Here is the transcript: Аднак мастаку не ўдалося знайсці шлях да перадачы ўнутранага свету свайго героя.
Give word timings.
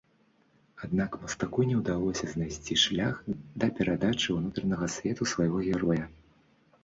Аднак 0.85 1.15
мастаку 1.23 1.65
не 1.71 1.75
ўдалося 1.81 2.25
знайсці 2.31 2.77
шлях 2.85 3.15
да 3.63 3.69
перадачы 3.79 4.29
ўнутранага 4.39 4.85
свету 4.95 5.27
свайго 5.35 5.57
героя. 5.69 6.03